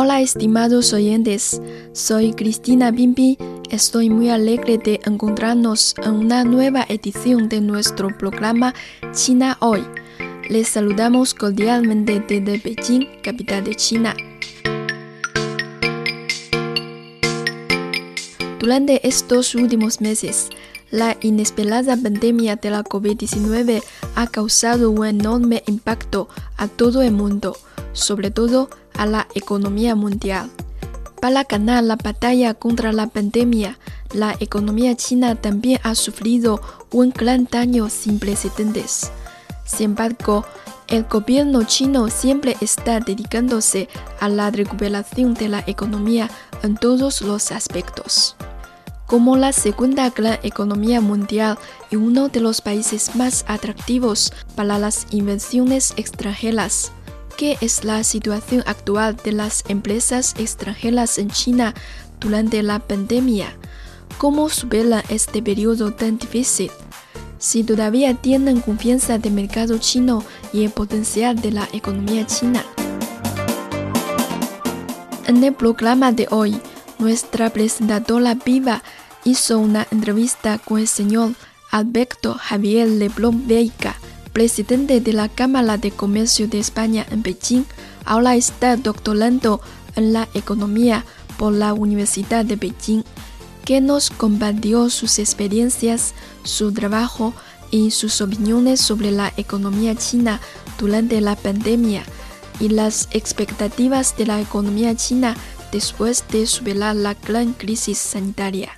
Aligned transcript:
Hola 0.00 0.20
estimados 0.20 0.92
oyentes, 0.92 1.60
soy 1.92 2.32
Cristina 2.32 2.92
Bimbi. 2.92 3.36
Estoy 3.68 4.10
muy 4.10 4.30
alegre 4.30 4.78
de 4.78 5.00
encontrarnos 5.04 5.96
en 6.00 6.12
una 6.12 6.44
nueva 6.44 6.86
edición 6.88 7.48
de 7.48 7.60
nuestro 7.60 8.16
programa 8.16 8.74
China 9.10 9.56
Hoy. 9.58 9.84
Les 10.48 10.68
saludamos 10.68 11.34
cordialmente 11.34 12.20
desde 12.20 12.58
Beijing, 12.58 13.08
capital 13.24 13.64
de 13.64 13.74
China. 13.74 14.14
Durante 18.60 19.04
estos 19.04 19.56
últimos 19.56 20.00
meses, 20.00 20.48
la 20.92 21.16
inesperada 21.22 21.96
pandemia 21.96 22.54
de 22.54 22.70
la 22.70 22.84
COVID-19 22.84 23.82
ha 24.14 24.26
causado 24.28 24.92
un 24.92 25.04
enorme 25.04 25.64
impacto 25.66 26.28
a 26.56 26.68
todo 26.68 27.02
el 27.02 27.10
mundo, 27.10 27.56
sobre 27.94 28.30
todo 28.30 28.70
a 28.70 28.78
la 29.06 29.26
economía 29.34 29.94
mundial. 29.94 30.50
Para 31.20 31.44
ganar 31.44 31.82
la 31.84 31.96
batalla 31.96 32.54
contra 32.54 32.92
la 32.92 33.08
pandemia, 33.08 33.78
la 34.12 34.36
economía 34.40 34.94
china 34.96 35.34
también 35.34 35.80
ha 35.82 35.94
sufrido 35.94 36.60
un 36.92 37.10
gran 37.10 37.48
daño 37.50 37.88
sin 37.90 38.18
precedentes. 38.18 39.10
Sin 39.64 39.86
embargo, 39.86 40.44
el 40.88 41.04
gobierno 41.04 41.64
chino 41.64 42.08
siempre 42.08 42.56
está 42.60 43.00
dedicándose 43.00 43.88
a 44.20 44.28
la 44.28 44.50
recuperación 44.50 45.34
de 45.34 45.48
la 45.48 45.62
economía 45.66 46.30
en 46.62 46.76
todos 46.76 47.20
los 47.20 47.52
aspectos. 47.52 48.36
Como 49.06 49.36
la 49.36 49.52
segunda 49.52 50.08
gran 50.10 50.38
economía 50.42 51.00
mundial 51.00 51.58
y 51.90 51.96
uno 51.96 52.28
de 52.28 52.40
los 52.40 52.60
países 52.60 53.16
más 53.16 53.44
atractivos 53.48 54.32
para 54.54 54.78
las 54.78 55.06
inversiones 55.10 55.92
extranjeras, 55.96 56.92
¿Qué 57.38 57.56
es 57.60 57.84
la 57.84 58.02
situación 58.02 58.64
actual 58.66 59.14
de 59.14 59.30
las 59.30 59.62
empresas 59.68 60.34
extranjeras 60.38 61.18
en 61.18 61.30
China 61.30 61.72
durante 62.18 62.64
la 62.64 62.80
pandemia? 62.80 63.56
¿Cómo 64.18 64.48
superan 64.48 65.04
este 65.08 65.40
periodo 65.40 65.92
tan 65.92 66.18
difícil? 66.18 66.72
Si 67.38 67.62
todavía 67.62 68.14
tienen 68.14 68.60
confianza 68.60 69.18
del 69.18 69.34
mercado 69.34 69.78
chino 69.78 70.24
y 70.52 70.64
el 70.64 70.72
potencial 70.72 71.40
de 71.40 71.52
la 71.52 71.68
economía 71.72 72.26
china. 72.26 72.64
En 75.28 75.44
el 75.44 75.54
programa 75.54 76.10
de 76.10 76.26
hoy, 76.32 76.60
nuestra 76.98 77.50
presentadora 77.50 78.34
viva 78.34 78.82
hizo 79.22 79.60
una 79.60 79.86
entrevista 79.92 80.58
con 80.58 80.80
el 80.80 80.88
señor 80.88 81.34
Alberto 81.70 82.34
Javier 82.34 82.88
Leblon 82.88 83.46
Veiga 83.46 83.94
presidente 84.38 85.00
de 85.00 85.12
la 85.12 85.28
Cámara 85.28 85.78
de 85.78 85.90
Comercio 85.90 86.46
de 86.46 86.60
España 86.60 87.04
en 87.10 87.24
Beijing, 87.24 87.64
ahora 88.04 88.36
está 88.36 88.76
doctorando 88.76 89.60
en 89.96 90.12
la 90.12 90.28
economía 90.32 91.04
por 91.38 91.52
la 91.52 91.72
Universidad 91.72 92.44
de 92.44 92.54
Beijing, 92.54 93.02
que 93.64 93.80
nos 93.80 94.10
compartió 94.10 94.90
sus 94.90 95.18
experiencias, 95.18 96.14
su 96.44 96.70
trabajo 96.72 97.34
y 97.72 97.90
sus 97.90 98.20
opiniones 98.20 98.80
sobre 98.80 99.10
la 99.10 99.32
economía 99.36 99.96
china 99.96 100.40
durante 100.78 101.20
la 101.20 101.34
pandemia 101.34 102.04
y 102.60 102.68
las 102.68 103.08
expectativas 103.10 104.16
de 104.16 104.26
la 104.26 104.40
economía 104.40 104.94
china 104.94 105.36
después 105.72 106.22
de 106.30 106.46
superar 106.46 106.94
la 106.94 107.14
gran 107.14 107.54
crisis 107.54 107.98
sanitaria. 107.98 108.77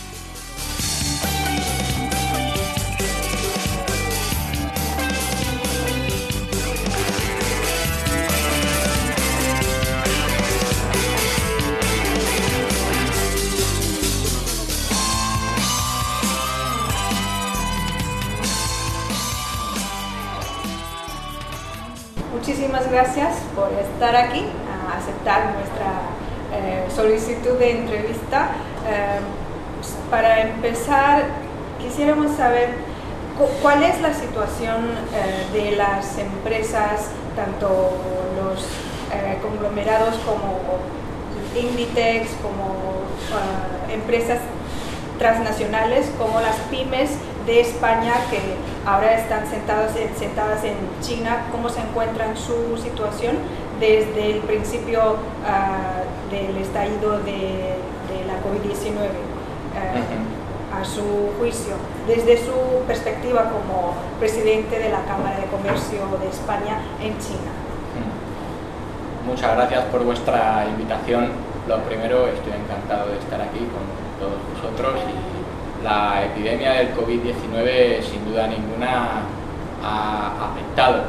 Saber 32.41 32.69
cuál 33.61 33.83
es 33.83 34.01
la 34.01 34.15
situación 34.15 34.89
eh, 35.13 35.45
de 35.53 35.75
las 35.75 36.17
empresas, 36.17 37.11
tanto 37.35 37.67
los 38.35 38.65
conglomerados 39.43 40.15
como 40.25 40.57
Inditex, 41.55 42.31
como 42.41 42.73
empresas 43.93 44.39
transnacionales, 45.19 46.09
como 46.17 46.39
las 46.39 46.55
pymes 46.71 47.11
de 47.45 47.61
España 47.61 48.13
que 48.31 48.39
ahora 48.89 49.19
están 49.19 49.47
sentadas 49.47 49.95
en, 49.95 50.17
sentadas 50.17 50.63
en 50.63 50.75
China, 51.01 51.45
cómo 51.51 51.69
se 51.69 51.81
encuentran 51.81 52.35
su 52.35 52.75
situación 52.81 53.35
desde 53.79 54.31
el 54.31 54.39
principio 54.39 55.17
ah, 55.45 56.01
del 56.31 56.57
estallido 56.57 57.19
de, 57.19 57.75
la 58.25 58.33
COVID-19 58.41 58.97
ah, 59.75 60.30
a 60.81 60.85
su 60.85 61.29
juicio, 61.37 61.75
desde 62.07 62.37
su 62.37 62.83
perspectiva 62.87 63.43
como 63.43 63.93
presidente 64.19 64.79
de 64.79 64.89
la 64.89 65.03
Cámara 65.05 65.37
de 65.37 65.45
Comercio 65.45 66.01
de 66.19 66.27
España 66.27 66.81
en 66.99 67.17
China. 67.19 67.51
Muchas 69.25 69.55
gracias 69.55 69.83
por 69.85 70.03
vuestra 70.03 70.65
invitación. 70.67 71.29
Lo 71.67 71.77
primero, 71.83 72.25
estoy 72.27 72.53
encantado 72.53 73.11
de 73.11 73.19
estar 73.19 73.39
aquí 73.39 73.59
con 73.59 73.85
todos 74.19 74.41
vosotros 74.55 74.99
y 75.07 75.83
la 75.83 76.25
epidemia 76.25 76.73
del 76.73 76.95
COVID-19 76.95 78.01
sin 78.01 78.25
duda 78.25 78.47
ninguna 78.47 79.21
ha 79.83 80.51
afectado 80.51 81.03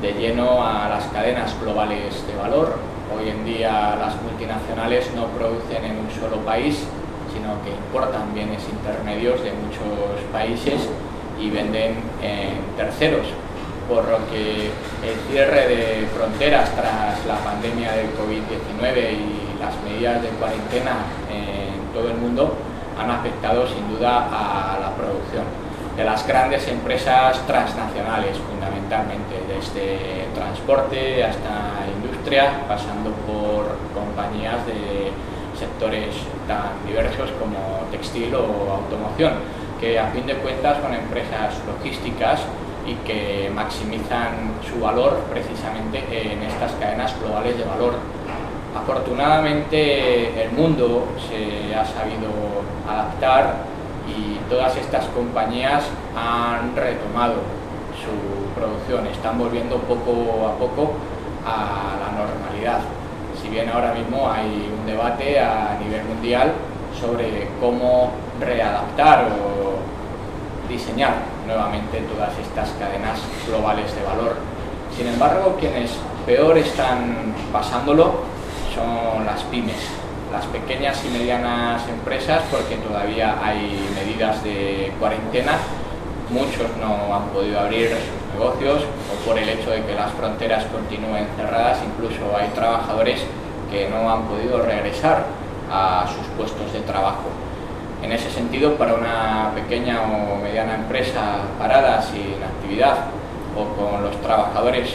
de 0.00 0.12
lleno 0.14 0.66
a 0.66 0.88
las 0.88 1.04
cadenas 1.08 1.54
globales 1.60 2.26
de 2.26 2.36
valor. 2.36 2.76
Hoy 3.14 3.28
en 3.28 3.44
día 3.44 3.96
las 4.00 4.20
multinacionales 4.22 5.10
no 5.14 5.26
producen 5.26 5.84
en 5.84 5.98
un 5.98 6.10
solo 6.10 6.38
país, 6.44 6.86
sino 7.32 7.60
que 7.64 7.70
importan 7.70 8.34
bienes 8.34 8.62
intermedios 8.68 9.42
de 9.42 9.52
muchos 9.52 10.20
países 10.32 10.88
y 11.40 11.50
venden 11.50 11.96
en 12.22 12.76
terceros, 12.76 13.26
por 13.88 14.08
lo 14.08 14.18
que 14.30 14.70
el 15.02 15.16
cierre 15.30 15.68
de 15.68 16.06
fronteras 16.14 16.70
tras 16.74 17.24
la 17.26 17.36
pandemia 17.42 17.92
del 17.92 18.06
COVID-19 18.14 19.12
y 19.12 19.60
las 19.60 19.74
medidas 19.84 20.22
de 20.22 20.28
cuarentena 20.30 21.04
en 21.30 21.92
todo 21.92 22.10
el 22.10 22.16
mundo 22.16 22.54
han 22.98 23.10
afectado 23.10 23.66
sin 23.66 23.88
duda 23.88 24.28
a 24.30 24.78
la 24.80 24.94
producción. 24.94 25.44
de 25.96 26.04
las 26.04 26.26
grandes 26.26 26.66
empresas 26.68 27.46
transnacionales, 27.46 28.38
fundamentalmente, 28.38 29.34
desde 29.46 30.24
transporte 30.34 31.22
hasta 31.22 31.84
industria, 31.94 32.64
pasando 32.66 33.10
por 33.26 33.76
compañías 33.92 34.64
de 34.66 35.12
sectores 35.62 36.10
tan 36.48 36.74
diversos 36.86 37.30
como 37.38 37.86
textil 37.94 38.34
o 38.34 38.46
automoción, 38.82 39.34
que 39.80 39.98
a 39.98 40.10
fin 40.10 40.26
de 40.26 40.34
cuentas 40.42 40.78
son 40.82 40.94
empresas 40.94 41.54
logísticas 41.70 42.40
y 42.86 42.94
que 43.06 43.50
maximizan 43.54 44.58
su 44.66 44.80
valor 44.80 45.22
precisamente 45.30 46.02
en 46.32 46.42
estas 46.42 46.72
cadenas 46.72 47.14
globales 47.20 47.56
de 47.56 47.64
valor. 47.64 47.94
Afortunadamente 48.74 50.42
el 50.42 50.50
mundo 50.52 51.06
se 51.28 51.74
ha 51.74 51.84
sabido 51.84 52.30
adaptar 52.88 53.70
y 54.08 54.38
todas 54.50 54.76
estas 54.76 55.06
compañías 55.14 55.84
han 56.16 56.74
retomado 56.74 57.34
su 58.02 58.14
producción, 58.58 59.06
están 59.06 59.38
volviendo 59.38 59.76
poco 59.78 60.48
a 60.48 60.58
poco 60.58 60.92
a 61.46 61.94
la 62.02 62.08
normalidad. 62.18 62.80
Si 63.42 63.48
bien 63.48 63.68
ahora 63.68 63.92
mismo 63.92 64.30
hay 64.30 64.72
un 64.72 64.86
debate 64.86 65.40
a 65.40 65.76
nivel 65.82 66.04
mundial 66.04 66.52
sobre 67.00 67.48
cómo 67.60 68.12
readaptar 68.38 69.24
o 69.32 70.70
diseñar 70.70 71.14
nuevamente 71.44 71.98
todas 72.02 72.30
estas 72.38 72.70
cadenas 72.78 73.18
globales 73.48 73.92
de 73.96 74.02
valor. 74.04 74.36
Sin 74.96 75.08
embargo, 75.08 75.56
quienes 75.58 75.90
peor 76.24 76.56
están 76.56 77.34
pasándolo 77.52 78.12
son 78.72 79.26
las 79.26 79.42
pymes, 79.44 79.88
las 80.32 80.46
pequeñas 80.46 81.04
y 81.04 81.08
medianas 81.08 81.82
empresas 81.88 82.42
porque 82.48 82.76
todavía 82.76 83.38
hay 83.42 83.76
medidas 83.92 84.42
de 84.44 84.92
cuarentena, 85.00 85.58
muchos 86.30 86.70
no 86.80 87.12
han 87.12 87.24
podido 87.30 87.58
abrir 87.58 87.90
negocios 88.42 88.82
o 88.82 89.26
por 89.26 89.38
el 89.38 89.48
hecho 89.48 89.70
de 89.70 89.82
que 89.84 89.94
las 89.94 90.10
fronteras 90.12 90.64
continúen 90.66 91.26
cerradas, 91.36 91.78
incluso 91.84 92.36
hay 92.36 92.48
trabajadores 92.48 93.20
que 93.70 93.88
no 93.88 94.10
han 94.10 94.22
podido 94.24 94.60
regresar 94.62 95.24
a 95.70 96.04
sus 96.08 96.26
puestos 96.36 96.72
de 96.72 96.80
trabajo. 96.80 97.30
En 98.02 98.10
ese 98.10 98.30
sentido, 98.30 98.74
para 98.74 98.94
una 98.94 99.52
pequeña 99.54 100.02
o 100.02 100.36
mediana 100.42 100.74
empresa 100.74 101.38
parada 101.58 102.02
sin 102.02 102.42
actividad 102.42 103.06
o 103.56 103.64
con 103.76 104.02
los 104.02 104.20
trabajadores 104.20 104.90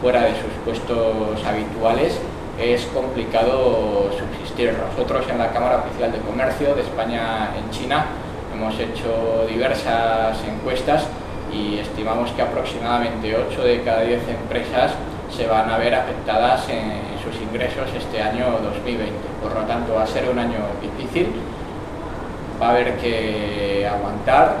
fuera 0.00 0.22
de 0.22 0.34
sus 0.34 0.52
puestos 0.64 1.44
habituales, 1.44 2.20
es 2.60 2.86
complicado 2.86 4.10
subsistir. 4.16 4.72
Nosotros 4.78 5.26
en 5.28 5.38
la 5.38 5.50
Cámara 5.50 5.84
Oficial 5.84 6.12
de 6.12 6.18
Comercio 6.18 6.76
de 6.76 6.82
España 6.82 7.50
en 7.58 7.68
China 7.70 8.06
hemos 8.54 8.78
hecho 8.78 9.46
diversas 9.48 10.38
encuestas 10.46 11.08
y 11.54 11.78
estimamos 11.78 12.30
que 12.32 12.42
aproximadamente 12.42 13.36
8 13.36 13.62
de 13.62 13.82
cada 13.82 14.02
10 14.02 14.28
empresas 14.28 14.92
se 15.30 15.46
van 15.46 15.70
a 15.70 15.78
ver 15.78 15.94
afectadas 15.94 16.68
en 16.68 16.92
sus 17.22 17.40
ingresos 17.40 17.88
este 17.96 18.20
año 18.20 18.58
2020. 18.62 19.12
Por 19.42 19.54
lo 19.54 19.60
tanto, 19.62 19.94
va 19.94 20.02
a 20.02 20.06
ser 20.06 20.28
un 20.28 20.38
año 20.38 20.58
difícil, 20.82 21.28
va 22.60 22.68
a 22.68 22.70
haber 22.70 22.96
que 22.96 23.88
aguantar, 23.88 24.56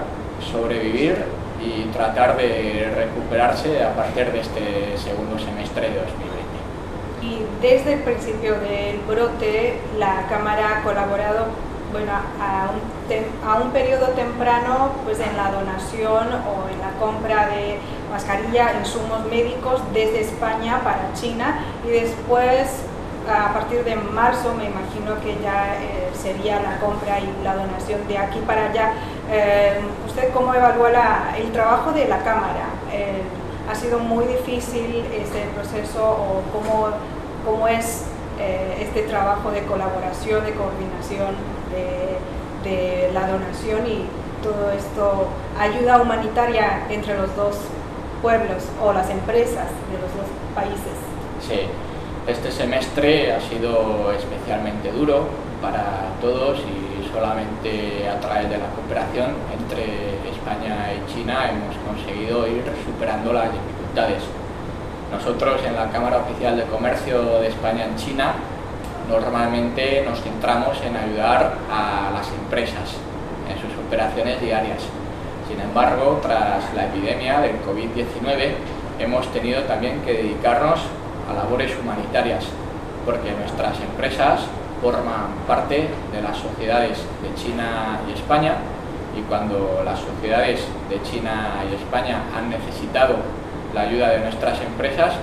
sobrevivir 0.52 1.16
y 1.60 1.84
tratar 1.92 2.36
de 2.36 2.92
recuperarse 2.94 3.82
a 3.82 3.94
partir 3.94 4.30
de 4.32 4.40
este 4.40 4.98
segundo 4.98 5.38
semestre 5.38 5.90
de 5.90 5.96
2020 5.96 6.34
y 7.24 7.38
desde 7.62 7.94
el 7.94 8.00
principio 8.00 8.54
del 8.60 8.98
brote 9.08 9.78
la 9.98 10.26
Cámara 10.28 10.78
ha 10.78 10.82
colaborado 10.82 11.46
bueno, 11.94 12.10
a, 12.40 13.60
un, 13.62 13.70
periodo 13.70 14.08
temprano 14.08 14.90
pues 15.04 15.20
en 15.20 15.36
la 15.36 15.52
donación 15.52 16.26
o 16.42 16.68
en 16.68 16.80
la 16.80 16.90
compra 16.98 17.46
de 17.46 17.78
mascarilla, 18.10 18.72
insumos 18.80 19.24
médicos 19.30 19.80
desde 19.92 20.22
España 20.22 20.80
para 20.82 21.12
China 21.14 21.60
y 21.86 21.90
después 21.90 22.82
a 23.30 23.52
partir 23.52 23.84
de 23.84 23.94
marzo 23.94 24.54
me 24.54 24.64
imagino 24.64 25.20
que 25.22 25.40
ya 25.40 25.76
eh, 25.80 26.10
sería 26.20 26.60
la 26.60 26.80
compra 26.80 27.20
y 27.20 27.44
la 27.44 27.54
donación 27.54 28.06
de 28.08 28.18
aquí 28.18 28.40
para 28.40 28.70
allá. 28.70 28.94
Eh, 29.30 29.78
¿Usted 30.08 30.32
cómo 30.34 30.52
evalúa 30.52 31.36
el 31.38 31.52
trabajo 31.52 31.92
de 31.92 32.08
la 32.08 32.18
Cámara? 32.18 32.70
¿Ha 33.70 33.74
sido 33.74 34.00
muy 34.00 34.26
difícil 34.26 35.06
este 35.12 35.46
proceso 35.54 36.04
o 36.04 36.42
cómo 36.52 36.88
cómo 37.44 37.68
es 37.68 38.04
eh, 38.40 38.78
este 38.80 39.02
trabajo 39.02 39.52
de 39.52 39.62
colaboración, 39.62 40.44
de 40.44 40.54
coordinación, 40.54 41.36
de, 42.64 43.10
la 43.12 43.28
donación 43.28 43.86
y 43.86 44.06
todo 44.42 44.70
esto, 44.72 45.28
ayuda 45.58 46.00
humanitaria 46.00 46.86
entre 46.90 47.16
los 47.16 47.34
dos 47.36 47.56
pueblos 48.22 48.64
o 48.82 48.92
las 48.92 49.08
empresas 49.10 49.68
de 49.90 49.98
los 50.00 50.10
dos 50.16 50.26
países. 50.54 50.96
Sí, 51.46 51.60
este 52.26 52.50
semestre 52.50 53.32
ha 53.32 53.40
sido 53.40 54.12
especialmente 54.12 54.90
duro 54.92 55.28
para 55.62 56.08
todos 56.20 56.58
y 56.58 57.12
solamente 57.12 58.08
a 58.08 58.18
través 58.18 58.50
de 58.50 58.58
la 58.58 58.66
cooperación 58.74 59.34
entre 59.56 60.18
España 60.30 60.92
y 60.94 61.12
China 61.12 61.50
hemos 61.50 61.76
conseguido 61.86 62.48
ir 62.48 62.64
superando 62.84 63.32
las 63.32 63.52
dificultades 63.52 64.22
nosotros 65.12 65.60
en 65.64 65.76
la 65.76 65.90
Cámara 65.90 66.18
Oficial 66.18 66.56
de 66.56 66.64
Comercio 66.64 67.40
de 67.40 67.48
España 67.48 67.84
en 67.84 67.96
China 67.96 68.34
normalmente 69.08 70.02
nos 70.06 70.20
centramos 70.20 70.80
en 70.82 70.96
ayudar 70.96 71.54
a 71.70 72.10
las 72.12 72.28
empresas 72.32 72.96
en 73.48 73.56
sus 73.60 73.84
operaciones 73.86 74.40
diarias. 74.40 74.82
Sin 75.48 75.60
embargo, 75.60 76.20
tras 76.22 76.72
la 76.74 76.86
epidemia 76.86 77.40
del 77.40 77.56
COVID-19 77.62 78.54
hemos 78.98 79.26
tenido 79.32 79.62
también 79.64 80.00
que 80.02 80.14
dedicarnos 80.14 80.80
a 81.28 81.34
labores 81.34 81.72
humanitarias 81.78 82.44
porque 83.04 83.32
nuestras 83.32 83.78
empresas 83.80 84.40
forman 84.80 85.32
parte 85.46 85.88
de 86.12 86.22
las 86.22 86.36
sociedades 86.36 86.98
de 87.22 87.34
China 87.34 88.00
y 88.08 88.12
España 88.12 88.56
y 89.16 89.22
cuando 89.22 89.82
las 89.84 90.00
sociedades 90.00 90.60
de 90.88 91.00
China 91.02 91.62
y 91.70 91.74
España 91.74 92.22
han 92.36 92.50
necesitado 92.50 93.16
la 93.74 93.82
ayuda 93.82 94.10
de 94.10 94.20
nuestras 94.20 94.60
empresas, 94.60 95.14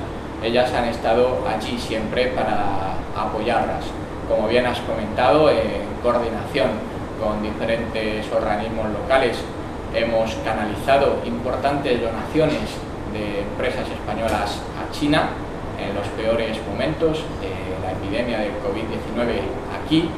ellas 0.43 0.73
han 0.73 0.85
estado 0.85 1.39
allí 1.47 1.77
siempre 1.77 2.27
para 2.27 2.95
apoyarlas. 3.15 3.83
Como 4.27 4.47
bien 4.47 4.65
has 4.65 4.79
comentado, 4.79 5.49
en 5.49 5.85
coordinación 6.01 6.69
con 7.21 7.43
diferentes 7.43 8.25
organismos 8.31 8.88
locales 8.91 9.38
hemos 9.93 10.33
canalizado 10.45 11.19
importantes 11.25 12.01
donaciones 12.01 12.69
de 13.13 13.41
empresas 13.41 13.88
españolas 13.89 14.62
a 14.79 14.91
China 14.91 15.29
en 15.77 15.93
los 15.93 16.07
peores 16.10 16.57
momentos 16.67 17.24
de 17.41 17.51
la 17.83 17.91
epidemia 17.91 18.39
del 18.39 18.53
COVID-19 18.63 19.41
aquí 19.83 20.10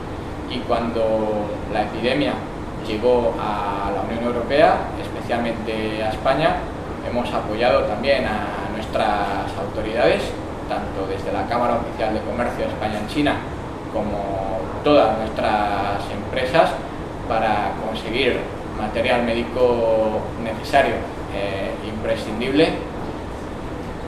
y 0.49 0.59
cuando 0.59 1.47
la 1.73 1.83
epidemia 1.83 2.33
llegó 2.87 3.33
a 3.39 3.91
la 3.91 4.01
Unión 4.01 4.23
Europea, 4.23 4.75
especialmente 5.01 6.03
a 6.03 6.09
España, 6.09 6.57
hemos 7.09 7.33
apoyado 7.33 7.83
también 7.83 8.25
a 8.25 8.62
nuestras 8.93 9.49
autoridades, 9.57 10.21
tanto 10.69 11.07
desde 11.09 11.33
la 11.33 11.47
Cámara 11.47 11.81
Oficial 11.81 12.13
de 12.13 12.21
Comercio 12.21 12.65
de 12.65 12.71
España 12.71 12.99
en 12.99 13.07
China 13.07 13.35
como 13.91 14.59
todas 14.83 15.17
nuestras 15.17 16.03
empresas, 16.11 16.69
para 17.27 17.71
conseguir 17.87 18.39
material 18.77 19.23
médico 19.23 20.19
necesario, 20.43 20.93
e 21.33 21.87
imprescindible, 21.87 22.69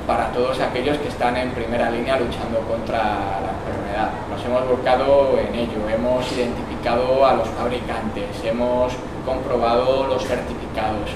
para 0.06 0.30
todos 0.30 0.60
aquellos 0.60 0.98
que 0.98 1.08
están 1.08 1.36
en 1.38 1.50
primera 1.52 1.90
línea 1.90 2.20
luchando 2.20 2.60
contra 2.70 3.02
la 3.42 3.52
enfermedad. 3.58 4.10
Nos 4.30 4.46
hemos 4.46 4.68
volcado 4.68 5.40
en 5.40 5.56
ello, 5.56 5.90
hemos 5.90 6.32
identificado 6.32 7.26
a 7.26 7.34
los 7.34 7.48
fabricantes, 7.50 8.30
hemos 8.44 8.94
comprobado 9.26 10.06
los 10.08 10.24
certificados, 10.24 11.10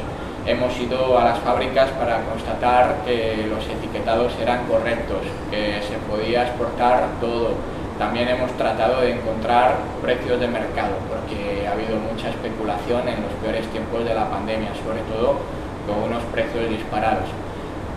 hemos 0.50 0.76
ido 0.80 1.18
a 1.20 1.26
las 1.26 1.40
fábricas 1.40 1.92
para 1.92 2.24
constatar 2.26 3.06
que 3.06 3.46
los 3.48 3.64
etiquetados 3.70 4.34
eran 4.42 4.66
correctos, 4.66 5.22
que 5.52 5.80
se 5.88 5.96
podía 6.10 6.48
exportar 6.48 7.06
todo. 7.22 7.52
También 8.00 8.30
hemos 8.30 8.52
tratado 8.54 9.02
de 9.02 9.14
encontrar 9.14 9.76
precios 10.02 10.40
de 10.40 10.48
mercado, 10.48 10.96
porque 11.08 11.68
ha 11.68 11.74
habido 11.74 11.98
mucha 11.98 12.30
especulación 12.30 13.08
en 13.08 13.22
los 13.22 13.32
peores 13.44 13.68
tiempos 13.68 14.04
de 14.04 14.16
la 14.16 14.28
pandemia, 14.28 14.70
sobre 14.84 15.02
todo 15.14 15.38
con 15.86 16.10
unos 16.10 16.24
precios 16.34 16.68
disparados. 16.68 17.30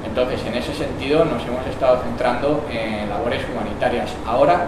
Entonces, 0.04 0.44
en 0.44 0.54
ese 0.54 0.74
sentido, 0.74 1.24
nos 1.24 1.42
hemos 1.46 1.66
estado 1.66 2.02
centrando 2.02 2.64
en 2.70 3.08
labores 3.08 3.40
humanitarias. 3.48 4.10
Ahora, 4.26 4.66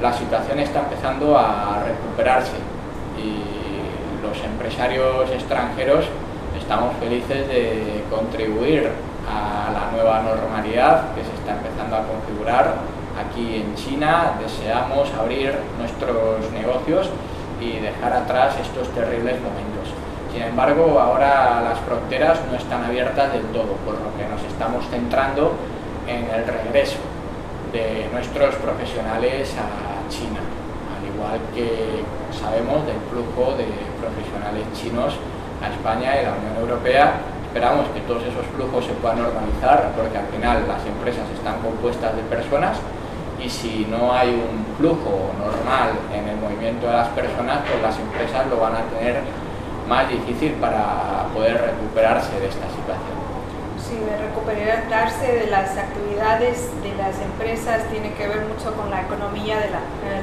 la 0.00 0.12
situación 0.12 0.58
está 0.58 0.80
empezando 0.80 1.36
a 1.36 1.82
recuperarse 1.84 2.56
y 3.18 4.24
los 4.24 4.42
empresarios 4.42 5.30
extranjeros 5.30 6.06
estamos 6.64 6.96
felices 6.96 7.46
de 7.46 8.04
contribuir 8.08 8.88
a 9.28 9.70
la 9.70 9.92
nueva 9.92 10.22
normalidad 10.22 11.12
que 11.14 11.20
se 11.20 11.34
está 11.36 11.60
empezando 11.60 11.94
a 11.94 12.08
configurar 12.08 12.76
aquí 13.20 13.56
en 13.60 13.74
China. 13.74 14.32
Deseamos 14.40 15.12
abrir 15.12 15.52
nuestros 15.78 16.50
negocios 16.52 17.10
y 17.60 17.80
dejar 17.80 18.14
atrás 18.14 18.56
estos 18.58 18.88
terribles 18.94 19.36
momentos. 19.44 19.92
Sin 20.32 20.40
embargo, 20.40 20.98
ahora 20.98 21.60
las 21.60 21.78
fronteras 21.80 22.40
no 22.50 22.56
están 22.56 22.82
abiertas 22.82 23.30
del 23.34 23.44
todo, 23.52 23.76
por 23.84 24.00
lo 24.00 24.08
que 24.16 24.24
nos 24.24 24.42
estamos 24.50 24.88
centrando 24.88 25.52
en 26.08 26.24
el 26.32 26.46
regreso 26.48 26.96
de 27.74 28.08
nuestros 28.10 28.54
profesionales 28.56 29.52
a 29.60 30.08
China, 30.08 30.40
al 30.96 31.04
igual 31.12 31.38
que 31.54 32.00
sabemos 32.32 32.86
del 32.86 32.96
flujo 33.12 33.52
de 33.52 33.68
profesionales 34.00 34.64
chinos 34.72 35.14
a 35.64 35.72
España 35.72 36.20
y 36.20 36.24
la 36.24 36.32
Unión 36.32 36.56
Europea. 36.60 37.14
Esperamos 37.46 37.86
que 37.94 38.00
todos 38.00 38.22
esos 38.22 38.44
flujos 38.54 38.84
se 38.84 38.92
puedan 38.94 39.22
normalizar 39.22 39.92
porque 39.96 40.18
al 40.18 40.26
final 40.26 40.68
las 40.68 40.84
empresas 40.84 41.24
están 41.32 41.60
compuestas 41.62 42.14
de 42.16 42.22
personas 42.22 42.76
y 43.40 43.48
si 43.48 43.86
no 43.90 44.12
hay 44.12 44.30
un 44.30 44.64
flujo 44.76 45.32
normal 45.38 45.90
en 46.12 46.28
el 46.28 46.36
movimiento 46.36 46.86
de 46.86 46.92
las 46.92 47.08
personas, 47.08 47.60
pues 47.68 47.80
las 47.82 47.98
empresas 47.98 48.46
lo 48.48 48.58
van 48.58 48.74
a 48.76 48.82
tener 48.90 49.22
más 49.88 50.08
difícil 50.08 50.52
para 50.54 51.26
poder 51.32 51.60
recuperarse 51.60 52.32
de 52.40 52.48
esta 52.48 52.66
situación. 52.70 53.14
Sí, 53.78 54.00
recuperarse 54.18 55.44
de 55.44 55.46
las 55.50 55.76
actividades 55.76 56.70
de 56.82 56.94
las 56.96 57.20
empresas 57.20 57.84
tiene 57.90 58.14
que 58.14 58.26
ver 58.26 58.46
mucho 58.46 58.74
con 58.74 58.90
la 58.90 59.02
economía, 59.02 59.58
de 59.60 59.68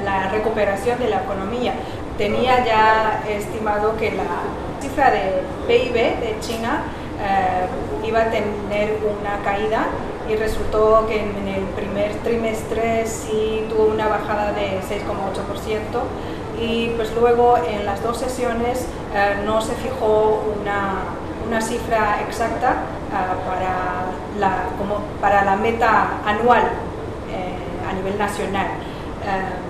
la, 0.04 0.28
recuperación 0.30 0.98
de 0.98 1.08
la 1.08 1.22
economía. 1.22 1.74
Tenía 2.18 2.64
ya 2.64 3.22
estimado 3.28 3.96
que 3.96 4.10
la 4.12 4.24
cifra 4.82 5.12
de 5.12 5.42
PIB 5.68 5.94
de 5.94 6.36
China 6.40 6.82
eh, 7.22 8.08
iba 8.08 8.22
a 8.22 8.30
tener 8.30 8.98
una 9.06 9.42
caída 9.44 9.86
y 10.28 10.34
resultó 10.34 11.06
que 11.06 11.20
en 11.20 11.46
el 11.46 11.64
primer 11.76 12.12
trimestre 12.24 13.06
sí 13.06 13.64
tuvo 13.68 13.84
una 13.84 14.08
bajada 14.08 14.52
de 14.52 14.80
6,8% 14.80 16.60
y 16.60 16.88
pues 16.96 17.12
luego 17.14 17.58
en 17.58 17.86
las 17.86 18.02
dos 18.02 18.18
sesiones 18.18 18.86
eh, 19.14 19.42
no 19.44 19.60
se 19.60 19.74
fijó 19.74 20.42
una, 20.60 21.60
cifra 21.60 22.22
exacta 22.26 22.70
eh, 22.70 23.34
para, 23.46 24.40
la, 24.40 24.64
como 24.78 25.00
para 25.20 25.44
la 25.44 25.56
meta 25.56 26.18
anual 26.26 26.62
a 27.88 27.92
nivel 27.94 28.16
nacional. 28.16 28.68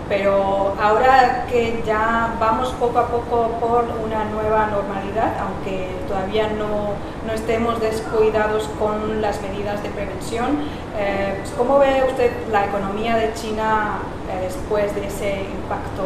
Pero 0.09 0.75
ahora 0.81 1.47
que 1.51 1.83
ya 1.87 2.35
vamos 2.41 2.71
poco 2.81 2.99
a 2.99 3.07
poco 3.09 3.49
por 3.61 3.85
una 4.05 4.25
nueva 4.25 4.67
normalidad, 4.67 5.35
aunque 5.41 5.91
todavía 6.09 6.49
no, 6.49 6.95
no 7.27 7.33
estemos 7.33 7.81
descuidados 7.81 8.69
con 8.79 9.21
las 9.21 9.41
medidas 9.43 9.83
de 9.83 9.91
prevención, 9.91 10.59
pues, 10.93 11.51
¿cómo 11.57 11.79
ve 11.79 12.05
usted 12.09 12.31
la 12.51 12.67
economía 12.67 13.17
de 13.17 13.33
China 13.35 13.99
después 14.43 14.95
de 14.95 15.07
ese 15.07 15.43
impacto 15.43 16.05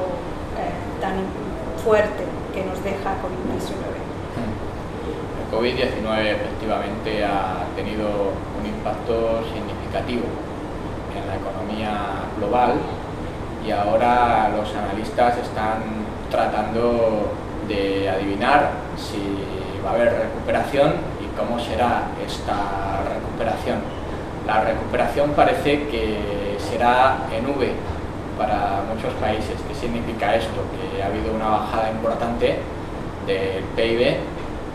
tan 1.00 1.14
fuerte 1.84 2.24
que 2.52 2.64
nos 2.64 2.82
deja 2.82 3.14
COVID-19. 3.22 3.94
El 5.38 5.46
COVID-19 5.54 6.26
efectivamente 6.34 7.24
ha 7.24 7.64
tenido 7.76 8.08
un 8.58 8.66
impacto 8.66 9.44
significativo 9.54 10.24
en 11.14 11.22
la 11.28 11.36
economía 11.36 11.92
global 12.38 12.74
y 13.66 13.72
ahora 13.72 14.48
los 14.56 14.72
analistas 14.74 15.38
están 15.38 15.82
tratando 16.30 17.32
de 17.66 18.08
adivinar 18.08 18.70
si 18.96 19.18
va 19.84 19.90
a 19.90 19.94
haber 19.94 20.12
recuperación 20.12 20.94
y 21.20 21.26
cómo 21.36 21.58
será 21.58 22.04
esta 22.24 23.02
recuperación. 23.12 23.78
La 24.46 24.60
recuperación 24.60 25.32
parece 25.32 25.88
que 25.88 26.56
será 26.70 27.16
en 27.36 27.46
V 27.46 27.72
para 28.38 28.82
muchos 28.88 29.12
países. 29.14 29.56
¿Qué 29.66 29.74
significa 29.74 30.36
esto? 30.36 30.62
Que 30.70 31.02
ha 31.02 31.06
habido 31.06 31.34
una 31.34 31.48
bajada 31.48 31.90
importante 31.90 32.58
del 33.26 33.64
PIB, 33.74 34.16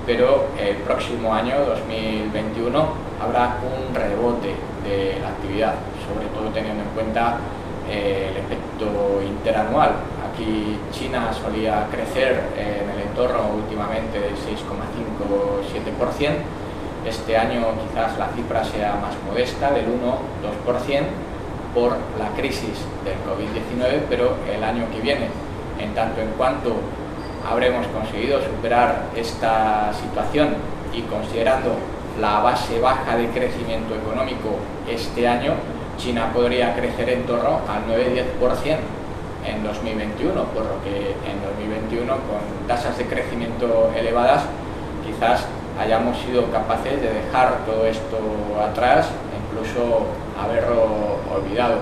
pero 0.06 0.48
el 0.60 0.76
próximo 0.78 1.34
año, 1.34 1.56
2021, 1.66 2.86
habrá 3.24 3.56
un 3.64 3.96
rebote 3.96 4.56
de 4.84 5.18
la 5.22 5.30
actividad, 5.30 5.76
sobre 6.06 6.28
todo 6.36 6.50
teniendo 6.50 6.84
en 6.84 6.90
cuenta 6.90 7.38
eh, 7.90 8.32
el 8.32 8.38
efecto 8.38 9.22
interanual. 9.26 9.92
Aquí 10.32 10.78
China 10.92 11.32
solía 11.34 11.88
crecer 11.92 12.42
en 12.58 12.90
el 12.90 13.08
entorno 13.08 13.52
últimamente 13.56 14.20
del 14.20 14.34
6,5-7%. 14.34 16.30
Este 17.06 17.36
año 17.36 17.66
quizás 17.82 18.18
la 18.18 18.28
cifra 18.30 18.64
sea 18.64 18.96
más 19.02 19.16
modesta, 19.28 19.72
del 19.72 19.86
1-2%, 19.88 21.06
por 21.74 21.98
la 22.20 22.30
crisis 22.36 22.86
del 23.04 23.16
COVID-19, 23.26 24.04
pero 24.10 24.36
el 24.54 24.64
año 24.64 24.86
que 24.94 25.02
viene, 25.02 25.28
en 25.80 25.94
tanto 25.94 26.22
en 26.22 26.30
cuanto 26.32 26.76
habremos 27.50 27.88
conseguido 27.88 28.42
superar 28.42 29.06
esta 29.16 29.92
situación 29.94 30.50
y 30.94 31.02
considerando 31.04 31.76
la 32.20 32.40
base 32.40 32.80
baja 32.80 33.16
de 33.18 33.28
crecimiento 33.30 33.96
económico 33.96 34.58
este 34.88 35.28
año, 35.28 35.54
China 35.98 36.32
podría 36.34 36.76
crecer 36.76 37.10
en 37.10 37.26
torno 37.26 37.60
al 37.68 37.86
9-10% 37.88 38.78
en 39.46 39.64
2021, 39.64 40.44
por 40.46 40.64
lo 40.66 40.84
que 40.84 41.16
en 41.26 41.42
2021 41.42 42.08
con 42.08 42.68
tasas 42.68 42.98
de 42.98 43.06
crecimiento 43.06 43.92
elevadas 43.96 44.44
quizás 45.06 45.46
hayamos 45.80 46.18
sido 46.20 46.52
capaces 46.52 47.02
de 47.02 47.14
dejar 47.14 47.66
todo 47.66 47.86
esto 47.86 48.18
atrás 48.62 49.10
incluso 49.52 50.06
haberlo 50.40 51.18
olvidado. 51.34 51.80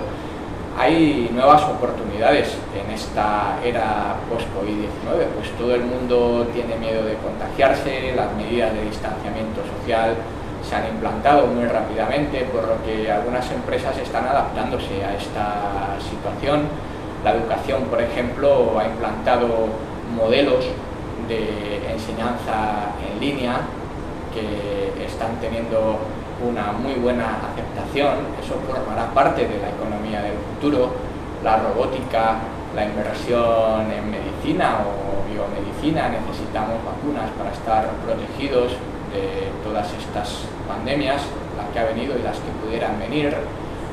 Hay 0.78 1.30
nuevas 1.34 1.63
oportunidades 1.63 2.56
en 2.74 2.94
esta 2.94 3.60
era 3.66 4.16
post-COVID-19, 4.30 5.28
pues 5.36 5.51
todo 5.58 5.75
el 5.75 5.84
mundo 5.84 6.48
tiene 6.54 6.78
miedo 6.78 7.04
de 7.04 7.16
contagiarse, 7.16 8.13
las 8.16 8.32
medidas 8.34 8.74
de 8.74 8.86
distanciamiento 8.86 9.62
social 9.78 10.16
se 10.70 10.76
han 10.76 10.88
implantado 10.88 11.48
muy 11.48 11.66
rápidamente, 11.66 12.46
por 12.46 12.68
lo 12.68 12.84
que 12.84 13.12
algunas 13.12 13.50
empresas 13.52 13.98
están 13.98 14.28
adaptándose 14.28 15.04
a 15.04 15.16
esta 15.16 15.98
situación. 16.00 16.68
La 17.24 17.32
educación, 17.32 17.84
por 17.86 18.00
ejemplo, 18.02 18.80
ha 18.80 18.86
implantado 18.86 19.48
modelos 20.16 20.66
de 21.28 21.92
enseñanza 21.92 22.94
en 23.02 23.20
línea 23.20 23.62
que 24.34 25.06
están 25.06 25.36
teniendo 25.42 25.98
una 26.48 26.72
muy 26.72 26.94
buena 26.94 27.40
aceptación, 27.52 28.30
eso 28.42 28.56
formará 28.70 29.12
parte 29.12 29.42
de 29.42 29.58
la 29.60 29.70
economía 29.70 30.22
del 30.22 30.38
futuro, 30.54 30.94
la 31.44 31.58
robótica, 31.58 32.38
la 32.76 32.86
inversión 32.86 33.92
en 33.92 34.12
medicina 34.12 34.86
o 34.86 35.28
biomedicina, 35.28 36.10
necesitamos 36.10 36.78
vacunas 36.86 37.30
para 37.38 37.52
estar 37.52 37.90
protegidos 38.06 38.74
de 39.13 39.50
todas 39.63 39.88
estas 39.94 40.46
pandemias, 40.68 41.22
las 41.58 41.70
que 41.74 41.80
ha 41.80 41.86
venido 41.86 42.18
y 42.18 42.22
las 42.22 42.38
que 42.38 42.51
pudieran 42.63 43.00
venir, 43.00 43.34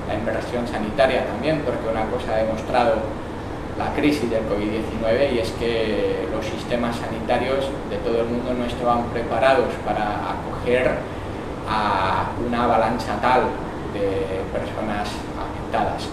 la 0.08 0.14
inversión 0.14 0.66
sanitaria 0.68 1.26
también, 1.26 1.62
porque 1.64 1.88
una 1.88 2.06
cosa 2.06 2.34
ha 2.34 2.38
demostrado 2.38 2.94
la 3.78 3.92
crisis 3.92 4.30
del 4.30 4.42
COVID-19 4.44 5.34
y 5.34 5.38
es 5.38 5.50
que 5.52 6.26
los 6.32 6.44
sistemas 6.46 6.96
sanitarios 6.96 7.66
de 7.90 7.96
todo 7.98 8.20
el 8.20 8.26
mundo 8.26 8.54
no 8.54 8.64
estaban 8.64 9.04
preparados 9.12 9.68
para 9.84 10.32
acoger 10.32 10.96
a 11.68 12.30
una 12.46 12.64
avalancha 12.64 13.20
tal 13.20 13.42
de 13.92 14.40
personas 14.52 15.08
afectadas. 15.36 16.08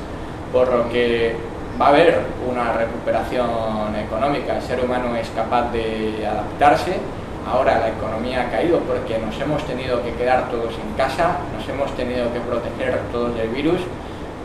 Por 0.52 0.72
lo 0.72 0.90
que 0.90 1.36
va 1.80 1.88
a 1.88 1.90
haber 1.90 2.20
una 2.50 2.74
recuperación 2.74 3.96
económica, 3.96 4.58
el 4.58 4.62
ser 4.62 4.84
humano 4.84 5.16
es 5.16 5.30
capaz 5.30 5.72
de 5.72 6.28
adaptarse, 6.28 6.98
ahora 7.48 7.80
la 7.80 7.90
economía 7.90 8.44
ha 8.44 8.52
caído 8.52 8.80
porque 8.80 9.18
nos 9.20 9.40
hemos 9.40 9.64
tenido 9.66 10.02
que 10.04 10.14
quedar 10.14 10.50
todos 10.50 10.74
en 10.74 10.94
casa, 10.96 11.38
nos 11.56 11.68
hemos 11.68 11.92
tenido 11.96 12.32
que 12.34 12.40
proteger 12.40 13.00
todos 13.12 13.36
del 13.36 13.50
virus, 13.50 13.82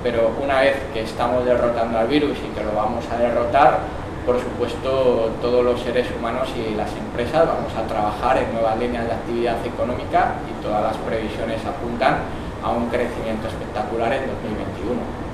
pero 0.02 0.30
una 0.42 0.60
vez 0.60 0.76
que 0.92 1.02
estamos 1.02 1.44
derrotando 1.44 1.98
al 1.98 2.08
virus 2.08 2.36
y 2.38 2.54
que 2.56 2.64
lo 2.64 2.72
vamos 2.72 3.04
a 3.10 3.18
derrotar, 3.18 3.78
por 4.24 4.38
supuesto 4.40 5.30
todos 5.40 5.64
los 5.64 5.80
seres 5.80 6.06
humanos 6.16 6.48
y 6.54 6.74
las 6.74 6.90
empresas 6.92 7.46
vamos 7.46 7.72
a 7.74 7.86
trabajar 7.88 8.38
en 8.38 8.52
nuevas 8.52 8.78
líneas 8.78 9.06
de 9.06 9.12
actividad 9.12 9.56
económica 9.64 10.34
y 10.48 10.62
todas 10.62 10.82
las 10.82 10.96
previsiones 10.98 11.64
apuntan 11.64 12.18
a 12.62 12.70
un 12.70 12.88
crecimiento 12.88 13.48
espectacular 13.48 14.12
en 14.12 14.26
2021. 14.26 15.28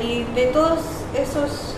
Y 0.00 0.24
de 0.34 0.46
todos 0.46 0.80
esos 1.16 1.76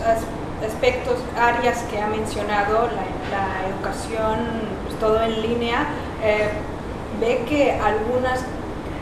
aspectos, 0.65 1.17
áreas 1.39 1.83
que 1.89 2.01
ha 2.01 2.07
mencionado, 2.07 2.89
la, 3.29 3.67
educación, 3.67 4.61
pues, 4.83 4.86
todo 4.99 5.21
en 5.21 5.41
línea, 5.41 5.87
eh, 6.23 6.49
ve 7.19 7.43
que 7.47 7.71
algunas 7.71 8.41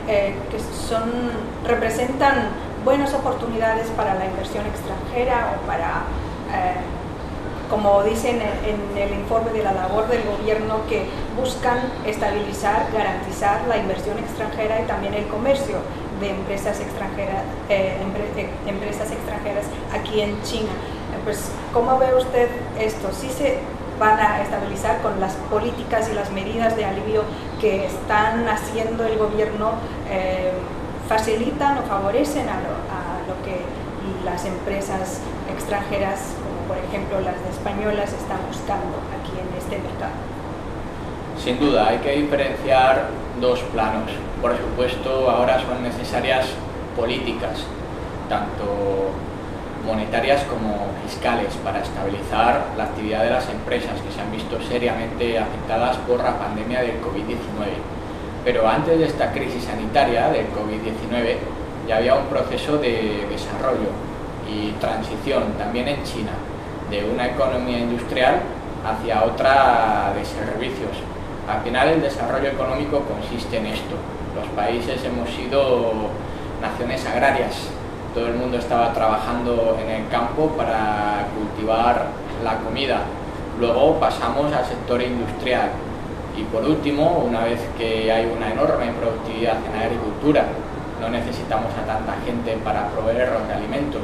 eh, 0.08 0.36
que 0.52 0.60
son, 0.60 1.12
representan 1.66 2.50
buenas 2.84 3.14
oportunidades 3.14 3.88
para 3.98 4.14
la 4.16 4.26
inversión 4.26 4.66
extranjera 4.68 5.58
o 5.58 5.66
para 5.66 6.04
eh, 6.54 6.76
como 7.70 8.04
dicen 8.04 8.40
en 8.42 8.96
el 8.96 9.12
informe 9.20 9.52
de 9.52 9.64
la 9.64 9.74
labor 9.74 10.08
del 10.08 10.22
gobierno, 10.24 10.86
que 10.88 11.08
buscan 11.36 11.80
estabilizar, 12.06 12.86
garantizar 12.94 13.62
la 13.68 13.78
inversión 13.78 14.20
extranjera 14.20 14.82
y 14.82 14.84
también 14.86 15.16
el 15.16 15.26
comercio 15.26 15.78
de 16.20 16.30
empresas 16.30 16.80
extranjeras, 16.80 17.42
empresas 18.68 19.12
extranjeras 19.12 19.66
aquí 19.92 20.22
en 20.22 20.40
China. 20.44 20.70
Pues, 21.26 21.50
¿cómo 21.74 21.98
ve 21.98 22.14
usted 22.16 22.48
esto? 22.80 23.10
¿Sí 23.12 23.30
se 23.30 23.58
van 24.00 24.20
a 24.20 24.44
estabilizar 24.44 25.02
con 25.02 25.20
las 25.20 25.34
políticas 25.50 26.08
y 26.12 26.14
las 26.14 26.32
medidas 26.32 26.76
de 26.76 26.86
alivio 26.86 27.24
que 27.60 27.88
están 27.88 28.48
haciendo 28.48 29.06
el 29.06 29.18
gobierno, 29.18 29.72
eh, 30.08 30.52
facilitan 31.10 31.80
o 31.80 31.82
favorecen 31.82 32.48
a 32.48 32.58
lo, 32.62 32.76
que 33.44 33.62
las 34.24 34.46
empresas 34.46 35.20
extranjeras, 35.52 36.34
como 36.44 36.68
por 36.68 36.78
ejemplo 36.78 37.20
las 37.22 37.38
españolas, 37.52 38.14
están 38.14 38.40
buscando 38.48 38.98
aquí 39.18 39.34
en 39.34 39.58
este 39.58 39.78
mercado. 39.78 40.14
Sin 41.44 41.60
duda, 41.60 41.88
hay 41.88 41.98
que 42.00 42.12
diferenciar 42.12 43.08
dos 43.42 43.60
planos. 43.74 44.12
Por 44.42 44.56
supuesto, 44.58 45.30
ahora 45.30 45.60
son 45.60 45.82
necesarias 45.84 46.48
políticas, 46.96 47.64
tanto 48.30 49.12
monetarias 49.86 50.44
como 50.44 50.88
fiscales 51.04 51.54
para 51.64 51.82
estabilizar 51.82 52.74
la 52.78 52.86
actividad 52.86 53.24
de 53.24 53.30
las 53.30 53.48
empresas 53.50 54.02
que 54.02 54.12
se 54.12 54.20
han 54.20 54.32
visto 54.32 54.60
seriamente 54.62 55.38
afectadas 55.38 55.98
por 55.98 56.24
la 56.24 56.38
pandemia 56.38 56.82
del 56.82 57.00
COVID-19. 57.02 57.78
Pero 58.44 58.68
antes 58.68 58.98
de 58.98 59.06
esta 59.06 59.32
crisis 59.32 59.64
sanitaria 59.64 60.30
del 60.30 60.48
COVID-19 60.48 61.38
ya 61.88 61.98
había 61.98 62.16
un 62.16 62.26
proceso 62.26 62.78
de 62.78 63.28
desarrollo 63.30 63.90
y 64.50 64.72
transición 64.80 65.54
también 65.58 65.88
en 65.88 66.04
China 66.04 66.32
de 66.90 67.04
una 67.04 67.28
economía 67.28 67.80
industrial 67.80 68.42
hacia 68.86 69.24
otra 69.24 70.14
de 70.16 70.26
servicios. 70.26 70.98
Al 71.48 71.62
final 71.62 71.90
el 71.90 72.02
desarrollo 72.02 72.50
económico 72.50 73.02
consiste 73.02 73.58
en 73.58 73.68
esto. 73.68 73.96
Los 74.36 74.48
países 74.50 75.04
hemos 75.04 75.30
sido 75.30 76.10
naciones 76.62 77.06
agrarias, 77.06 77.70
todo 78.16 78.28
el 78.28 78.36
mundo 78.36 78.58
estaba 78.58 78.94
trabajando 78.94 79.78
en 79.84 79.90
el 79.90 80.08
campo 80.08 80.48
para 80.56 81.28
cultivar 81.38 82.08
la 82.46 82.58
comida. 82.60 83.02
Luego 83.60 84.00
pasamos 84.00 84.54
al 84.54 84.66
sector 84.66 85.02
industrial. 85.02 85.72
Y 86.38 86.44
por 86.44 86.64
último, 86.64 87.26
una 87.28 87.44
vez 87.44 87.60
que 87.78 88.10
hay 88.10 88.26
una 88.26 88.54
enorme 88.54 88.94
productividad 89.00 89.58
en 89.70 89.82
agricultura, 89.82 90.46
no 91.02 91.10
necesitamos 91.10 91.74
a 91.74 91.86
tanta 91.86 92.16
gente 92.26 92.58
para 92.64 92.88
proveernos 92.88 93.50
de 93.50 93.54
alimentos. 93.54 94.04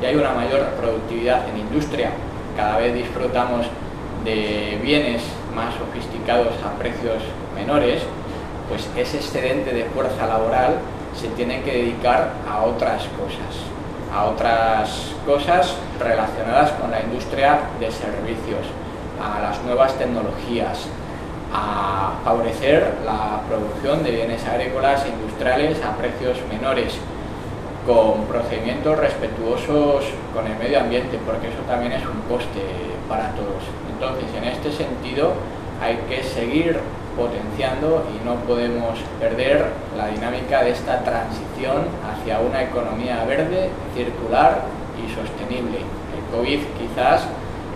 Y 0.00 0.06
hay 0.06 0.16
una 0.16 0.32
mayor 0.32 0.68
productividad 0.80 1.46
en 1.50 1.58
industria, 1.58 2.10
cada 2.56 2.78
vez 2.78 2.94
disfrutamos 2.94 3.66
de 4.24 4.80
bienes 4.82 5.22
más 5.54 5.74
sofisticados 5.74 6.54
a 6.64 6.78
precios 6.78 7.22
menores, 7.54 8.02
pues 8.70 8.88
ese 8.96 9.18
excedente 9.18 9.74
de 9.74 9.84
fuerza 9.84 10.26
laboral 10.26 10.78
se 11.14 11.28
tiene 11.28 11.62
que 11.62 11.72
dedicar 11.72 12.32
a 12.48 12.62
otras 12.62 13.02
cosas, 13.02 13.54
a 14.12 14.24
otras 14.24 15.12
cosas 15.26 15.76
relacionadas 15.98 16.72
con 16.72 16.90
la 16.90 17.00
industria 17.00 17.60
de 17.78 17.90
servicios, 17.90 18.66
a 19.20 19.40
las 19.40 19.62
nuevas 19.62 19.94
tecnologías, 19.94 20.86
a 21.52 22.12
favorecer 22.24 22.94
la 23.04 23.40
producción 23.48 24.02
de 24.02 24.10
bienes 24.10 24.44
agrícolas 24.46 25.04
e 25.04 25.10
industriales 25.10 25.82
a 25.82 25.96
precios 25.96 26.38
menores, 26.50 26.98
con 27.86 28.24
procedimientos 28.26 28.96
respetuosos 28.96 30.04
con 30.32 30.46
el 30.46 30.56
medio 30.56 30.80
ambiente, 30.80 31.18
porque 31.26 31.48
eso 31.48 31.58
también 31.66 31.92
es 31.92 32.04
un 32.06 32.20
coste 32.28 32.62
para 33.08 33.30
todos. 33.32 33.62
Entonces, 33.92 34.26
en 34.36 34.44
este 34.44 34.72
sentido, 34.72 35.32
hay 35.82 35.96
que 36.08 36.22
seguir 36.22 36.78
potenciando 37.16 38.04
y 38.10 38.24
no 38.24 38.36
podemos 38.46 38.98
perder 39.20 39.66
la 39.96 40.08
dinámica 40.08 40.62
de 40.62 40.70
esta 40.70 41.02
transición 41.04 41.86
hacia 42.04 42.40
una 42.40 42.62
economía 42.62 43.24
verde, 43.24 43.70
circular 43.94 44.62
y 44.96 45.08
sostenible. 45.14 45.78
El 45.78 46.36
COVID 46.36 46.60
quizás 46.78 47.26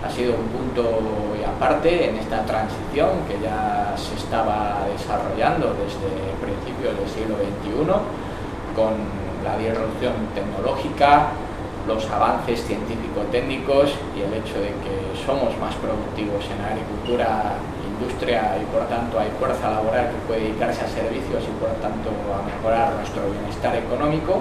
ha 0.05 0.11
sido 0.11 0.35
un 0.35 0.47
punto 0.49 1.00
y 1.40 1.45
aparte 1.45 2.11
en 2.11 2.16
esta 2.16 2.45
transición 2.45 3.11
que 3.28 3.40
ya 3.43 3.95
se 3.97 4.14
estaba 4.14 4.87
desarrollando 4.93 5.75
desde 5.75 6.11
principios 6.40 6.96
del 6.99 7.09
siglo 7.09 7.37
XXI 7.37 7.92
con 8.75 8.94
la 9.42 9.57
disrupción 9.59 10.14
tecnológica, 10.35 11.29
los 11.87 12.09
avances 12.11 12.62
científico-técnicos 12.64 13.94
y 14.16 14.20
el 14.20 14.35
hecho 14.35 14.59
de 14.59 14.75
que 14.83 15.25
somos 15.25 15.57
más 15.59 15.75
productivos 15.77 16.44
en 16.51 16.62
la 16.62 16.68
agricultura 16.75 17.55
industria 17.98 18.56
y 18.61 18.64
por 18.74 18.87
tanto 18.88 19.18
hay 19.18 19.30
fuerza 19.38 19.70
laboral 19.70 20.11
que 20.11 20.18
puede 20.26 20.40
dedicarse 20.40 20.85
a 20.85 20.88
servicios 20.88 21.42
y 21.44 21.52
por 21.61 21.70
tanto 21.80 22.11
a 22.32 22.44
mejorar 22.44 22.92
nuestro 22.94 23.22
bienestar 23.30 23.76
económico 23.76 24.40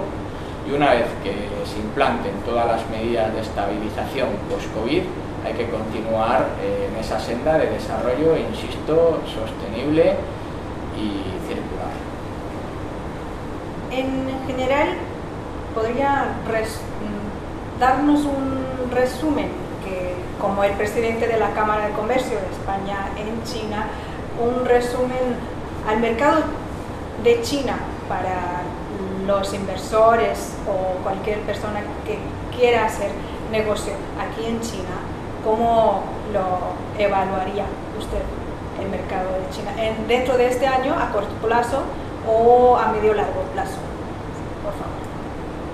y 0.68 0.72
una 0.72 0.92
vez 0.92 1.06
que 1.22 1.32
se 1.64 1.78
implanten 1.78 2.32
todas 2.44 2.66
las 2.66 2.88
medidas 2.90 3.32
de 3.32 3.40
estabilización 3.40 4.28
post-COVID 4.50 5.02
hay 5.46 5.52
que 5.54 5.68
continuar 5.70 6.48
eh, 6.60 6.88
en 6.90 6.98
esa 6.98 7.20
senda 7.20 7.56
de 7.56 7.70
desarrollo, 7.70 8.36
insisto, 8.36 9.20
sostenible 9.26 10.16
y 10.98 11.22
circular. 11.46 11.94
En 13.92 14.46
general, 14.48 14.88
¿podría 15.72 16.34
darnos 17.78 18.24
un 18.24 18.90
resumen 18.90 19.65
como 20.40 20.64
el 20.64 20.72
presidente 20.72 21.26
de 21.26 21.38
la 21.38 21.50
Cámara 21.50 21.86
de 21.86 21.92
Comercio 21.94 22.38
de 22.38 22.46
España 22.52 23.08
en 23.16 23.42
China, 23.44 23.86
un 24.38 24.64
resumen 24.64 25.36
al 25.88 26.00
mercado 26.00 26.42
de 27.22 27.40
China 27.42 27.76
para 28.08 28.62
los 29.26 29.52
inversores 29.54 30.54
o 30.68 31.02
cualquier 31.02 31.40
persona 31.40 31.80
que 32.06 32.18
quiera 32.56 32.86
hacer 32.86 33.10
negocio 33.50 33.92
aquí 34.18 34.46
en 34.46 34.60
China, 34.60 34.96
¿cómo 35.44 36.02
lo 36.32 37.02
evaluaría 37.02 37.64
usted 37.98 38.22
el 38.80 38.88
mercado 38.88 39.30
de 39.32 39.50
China 39.50 39.72
dentro 40.06 40.36
de 40.36 40.48
este 40.48 40.66
año 40.66 40.94
a 40.94 41.10
corto 41.12 41.34
plazo 41.46 41.82
o 42.28 42.76
a 42.76 42.88
medio 42.92 43.14
largo 43.14 43.42
plazo? 43.54 43.78
Por 44.62 44.72
favor. 44.72 44.96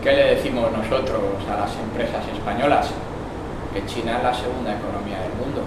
¿Qué 0.03 0.12
le 0.12 0.35
decimos 0.35 0.70
nosotros 0.72 1.20
a 1.51 1.61
las 1.61 1.77
empresas 1.77 2.25
españolas? 2.33 2.90
Que 3.73 3.87
China 3.87 4.19
es 4.19 4.23
la 4.23 4.35
segunda 4.35 4.77
economía 4.77 5.21
del 5.21 5.33
mundo, 5.41 5.63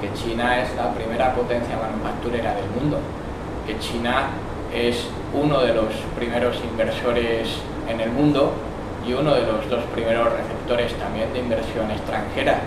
que 0.00 0.10
China 0.14 0.62
es 0.62 0.74
la 0.76 0.94
primera 0.94 1.34
potencia 1.34 1.76
manufacturera 1.76 2.54
del 2.54 2.70
mundo, 2.70 3.00
que 3.66 3.78
China 3.78 4.30
es 4.72 5.08
uno 5.32 5.60
de 5.60 5.74
los 5.74 5.92
primeros 6.16 6.56
inversores 6.64 7.58
en 7.88 8.00
el 8.00 8.10
mundo 8.10 8.52
y 9.06 9.12
uno 9.12 9.34
de 9.34 9.46
los 9.46 9.68
dos 9.68 9.84
primeros 9.94 10.32
receptores 10.32 10.94
también 10.94 11.30
de 11.32 11.40
inversión 11.40 11.90
extranjera, 11.90 12.60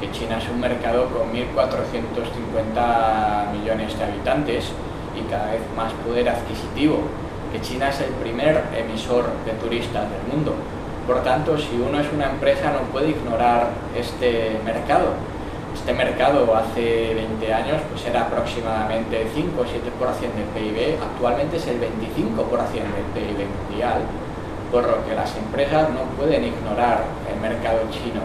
que 0.00 0.10
China 0.10 0.38
es 0.38 0.48
un 0.48 0.58
mercado 0.60 1.08
con 1.08 1.32
1.450 1.32 3.52
millones 3.52 3.96
de 3.96 4.04
habitantes 4.04 4.72
y 5.16 5.20
cada 5.30 5.52
vez 5.52 5.62
más 5.76 5.92
poder 6.04 6.28
adquisitivo, 6.28 7.02
que 7.52 7.60
China 7.60 7.90
es 7.90 8.00
el 8.00 8.10
primer 8.14 8.64
emisor 8.76 9.26
de 9.46 9.52
turistas 9.52 10.10
del 10.10 10.22
mundo, 10.32 10.56
por 11.06 11.22
tanto, 11.22 11.58
si 11.58 11.76
uno 11.76 12.00
es 12.00 12.10
una 12.12 12.30
empresa 12.30 12.72
no 12.72 12.80
puede 12.90 13.10
ignorar 13.10 13.68
este 13.96 14.58
mercado. 14.64 15.12
Este 15.74 15.92
mercado 15.92 16.54
hace 16.54 17.14
20 17.14 17.52
años 17.52 17.82
pues 17.90 18.06
era 18.06 18.22
aproximadamente 18.22 19.26
5 19.34 19.60
o 19.60 19.64
7% 19.64 19.68
del 20.32 20.48
PIB, 20.54 21.02
actualmente 21.02 21.56
es 21.56 21.66
el 21.66 21.80
25% 21.80 21.82
del 21.82 23.08
PIB 23.12 23.46
mundial, 23.68 24.02
por 24.70 24.86
lo 24.86 25.04
que 25.04 25.14
las 25.14 25.36
empresas 25.36 25.90
no 25.90 26.04
pueden 26.16 26.44
ignorar 26.44 27.02
el 27.30 27.40
mercado 27.40 27.80
chino, 27.90 28.22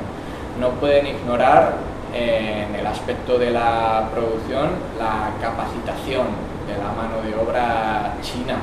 no 0.59 0.69
pueden 0.79 1.07
ignorar 1.07 1.73
en 2.13 2.75
el 2.75 2.87
aspecto 2.87 3.37
de 3.37 3.51
la 3.51 4.07
producción 4.13 4.69
la 4.97 5.31
capacitación 5.41 6.27
de 6.67 6.77
la 6.77 6.91
mano 6.93 7.21
de 7.23 7.35
obra 7.35 8.13
china 8.21 8.57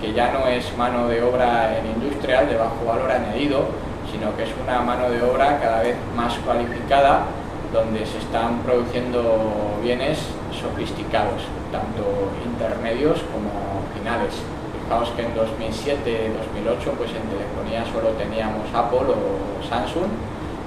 que 0.00 0.12
ya 0.12 0.32
no 0.32 0.46
es 0.46 0.76
mano 0.76 1.08
de 1.08 1.22
obra 1.22 1.78
en 1.78 1.86
industrial 1.86 2.48
de 2.48 2.56
bajo 2.56 2.84
valor 2.86 3.10
añadido, 3.10 3.66
sino 4.10 4.34
que 4.36 4.44
es 4.44 4.50
una 4.62 4.80
mano 4.80 5.10
de 5.10 5.22
obra 5.22 5.58
cada 5.60 5.82
vez 5.82 5.96
más 6.16 6.34
cualificada, 6.38 7.24
donde 7.72 8.06
se 8.06 8.18
están 8.18 8.58
produciendo 8.60 9.78
bienes 9.82 10.18
sofisticados, 10.52 11.42
tanto 11.70 12.32
intermedios 12.44 13.20
como 13.32 13.50
finales. 13.96 14.34
Fijaos 14.84 15.10
que 15.10 15.22
en 15.22 15.34
2007-2008 15.34 16.96
pues 16.96 17.10
en 17.12 17.28
telefonía 17.28 17.84
solo 17.92 18.08
teníamos 18.16 18.64
Apple 18.72 19.12
o 19.12 19.68
Samsung 19.68 20.08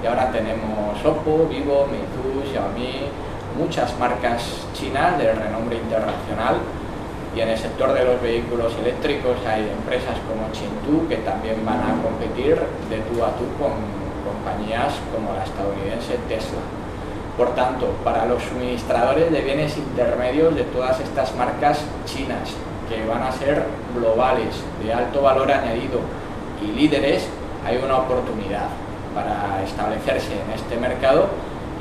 y 0.03 0.07
ahora 0.07 0.31
tenemos 0.31 1.03
Oppo, 1.03 1.47
Vivo, 1.49 1.87
Meizu, 1.89 2.51
Xiaomi, 2.51 3.09
muchas 3.57 3.97
marcas 3.97 4.67
chinas 4.73 5.17
de 5.17 5.33
renombre 5.33 5.77
internacional 5.77 6.57
y 7.35 7.39
en 7.39 7.49
el 7.49 7.57
sector 7.57 7.93
de 7.93 8.03
los 8.03 8.21
vehículos 8.21 8.73
eléctricos 8.81 9.37
hay 9.47 9.69
empresas 9.69 10.17
como 10.27 10.51
Chintu 10.51 11.07
que 11.07 11.17
también 11.17 11.65
van 11.65 11.79
a 11.79 12.01
competir 12.03 12.55
de 12.55 12.97
tú 13.09 13.23
a 13.23 13.31
tú 13.37 13.47
con 13.57 13.71
compañías 14.21 14.93
como 15.13 15.33
la 15.33 15.43
estadounidense 15.43 16.17
Tesla. 16.27 16.59
Por 17.37 17.55
tanto, 17.55 17.87
para 18.03 18.25
los 18.25 18.43
suministradores 18.43 19.31
de 19.31 19.41
bienes 19.41 19.77
intermedios 19.77 20.53
de 20.55 20.63
todas 20.63 20.99
estas 20.99 21.33
marcas 21.35 21.79
chinas, 22.05 22.53
que 22.89 23.05
van 23.07 23.23
a 23.23 23.31
ser 23.31 23.63
globales, 23.95 24.53
de 24.83 24.93
alto 24.93 25.21
valor 25.21 25.49
añadido 25.49 26.01
y 26.61 26.67
líderes, 26.73 27.27
hay 27.65 27.77
una 27.77 27.99
oportunidad 27.99 28.67
para 29.15 29.63
establecerse 29.63 30.33
en 30.33 30.51
este 30.53 30.75
mercado 30.77 31.27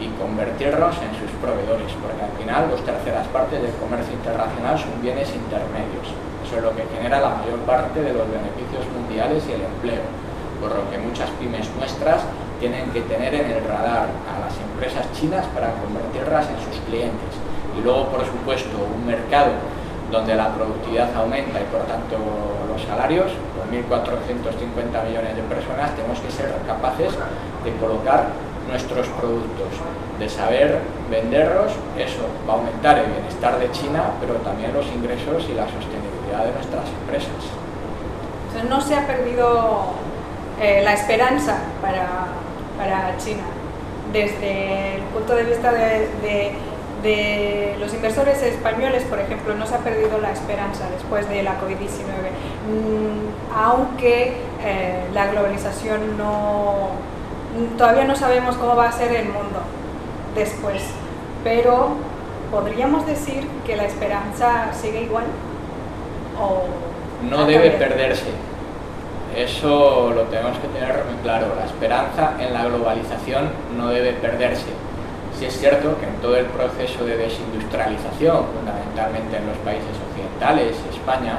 y 0.01 0.07
convertirnos 0.21 0.95
en 0.97 1.19
sus 1.19 1.30
proveedores, 1.41 1.93
porque 1.99 2.23
al 2.23 2.35
final 2.37 2.71
los 2.71 2.85
terceras 2.85 3.27
partes 3.29 3.61
del 3.61 3.73
comercio 3.81 4.13
internacional 4.13 4.79
son 4.79 5.01
bienes 5.01 5.29
intermedios. 5.35 6.07
Eso 6.45 6.57
es 6.57 6.63
lo 6.63 6.73
que 6.77 6.85
genera 6.93 7.21
la 7.21 7.41
mayor 7.41 7.59
parte 7.67 8.03
de 8.03 8.13
los 8.13 8.29
beneficios 8.29 8.85
mundiales 8.93 9.43
y 9.49 9.53
el 9.57 9.65
empleo, 9.65 10.05
por 10.61 10.77
lo 10.77 10.85
que 10.93 10.99
muchas 10.99 11.31
pymes 11.41 11.69
nuestras 11.77 12.23
tienen 12.61 12.91
que 12.93 13.01
tener 13.03 13.35
en 13.35 13.51
el 13.51 13.65
radar 13.65 14.13
a 14.29 14.35
las 14.45 14.55
empresas 14.61 15.09
chinas 15.17 15.47
para 15.57 15.73
convertirlas 15.81 16.47
en 16.53 16.59
sus 16.61 16.77
clientes. 16.85 17.33
Y 17.77 17.81
luego, 17.81 18.09
por 18.13 18.25
supuesto, 18.27 18.77
un 18.77 19.07
mercado 19.07 19.57
donde 20.11 20.35
la 20.35 20.53
productividad 20.53 21.15
aumenta 21.15 21.61
y 21.61 21.65
por 21.71 21.87
tanto 21.87 22.19
los 22.69 22.83
salarios, 22.83 23.33
con 23.57 23.71
1.450 23.71 25.07
millones 25.07 25.37
de 25.37 25.43
personas, 25.43 25.95
tenemos 25.95 26.19
que 26.21 26.31
ser 26.31 26.53
capaces 26.67 27.15
de 27.65 27.73
colocar 27.79 28.27
nuestros 28.71 29.07
productos, 29.09 29.69
de 30.19 30.29
saber 30.29 30.79
venderlos, 31.11 31.73
eso 31.99 32.27
va 32.49 32.55
a 32.55 32.57
aumentar 32.57 32.99
el 32.99 33.11
bienestar 33.11 33.59
de 33.59 33.71
China, 33.73 34.13
pero 34.21 34.35
también 34.37 34.73
los 34.73 34.87
ingresos 34.87 35.49
y 35.49 35.55
la 35.55 35.65
sostenibilidad 35.65 36.45
de 36.45 36.53
nuestras 36.53 36.85
empresas. 37.01 38.69
no 38.69 38.81
se 38.81 38.95
ha 38.95 39.07
perdido 39.07 39.85
eh, 40.61 40.83
la 40.85 40.95
esperanza 40.95 41.59
para, 41.81 42.27
para, 42.79 43.17
China. 43.19 43.45
Desde 44.13 44.97
el 44.97 45.03
punto 45.03 45.35
de 45.35 45.45
vista 45.45 45.73
de 45.73 46.09
de 47.03 47.77
los 47.79 47.93
inversores 47.95 48.43
españoles, 48.43 49.05
por 49.05 49.19
ejemplo, 49.19 49.55
no 49.55 49.67
se 49.67 49.75
ha 49.75 49.79
perdido 49.79 50.19
la 50.19 50.33
esperanza 50.33 50.89
después 50.91 51.29
de 51.29 51.43
la 51.43 51.59
COVID-19, 51.61 52.31
mm, 52.69 53.57
aunque 53.57 54.35
eh, 54.63 55.05
la 55.15 55.29
globalización 55.29 56.17
no, 56.19 56.91
todavía 57.77 58.05
no 58.05 58.15
sabemos 58.17 58.57
cómo 58.57 58.77
va 58.77 58.89
a 58.89 58.93
ser 58.93 59.13
el 59.13 59.27
mundo 59.27 59.61
después, 60.35 60.83
pero 61.45 61.91
podríamos 62.51 63.07
decir 63.07 63.47
que 63.67 63.77
la 63.77 63.85
esperanza 63.85 64.73
sigue 64.73 65.03
igual 65.03 65.25
o 66.41 66.65
no 67.29 67.45
debe 67.45 67.71
perderse. 67.71 68.31
Eso 69.37 70.11
lo 70.15 70.23
tenemos 70.23 70.59
que 70.59 70.69
tener 70.69 71.05
muy 71.05 71.23
claro. 71.23 71.55
La 71.57 71.67
esperanza 71.67 72.33
en 72.41 72.53
la 72.53 72.65
globalización 72.65 73.51
no 73.77 73.89
debe 73.89 74.13
perderse 74.15 74.71
Sí 75.41 75.47
es 75.47 75.59
cierto 75.59 75.97
que 75.99 76.05
en 76.05 76.17
todo 76.21 76.37
el 76.37 76.45
proceso 76.45 77.03
de 77.07 77.17
desindustrialización, 77.17 78.45
fundamentalmente 78.53 79.39
en 79.39 79.47
los 79.47 79.57
países 79.65 79.97
occidentales, 80.11 80.77
España, 80.93 81.39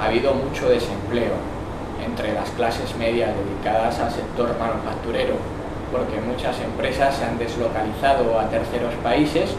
ha 0.00 0.06
habido 0.06 0.32
mucho 0.32 0.70
desempleo 0.70 1.36
entre 2.04 2.32
las 2.34 2.50
clases 2.50 2.96
medias 2.96 3.30
dedicadas 3.34 3.98
al 4.00 4.10
sector 4.10 4.56
manufacturero, 4.58 5.34
porque 5.90 6.20
muchas 6.20 6.58
empresas 6.60 7.16
se 7.16 7.24
han 7.24 7.38
deslocalizado 7.38 8.38
a 8.38 8.48
terceros 8.48 8.94
países 9.02 9.50